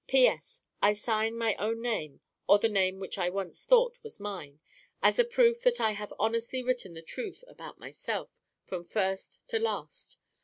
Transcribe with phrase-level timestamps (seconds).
[0.07, 0.61] "P.S.
[0.81, 4.59] I sign my own name (or the name which I once thought was mine)
[4.99, 8.31] as a proof that I have honestly written the truth about myself,
[8.63, 10.17] from first to last.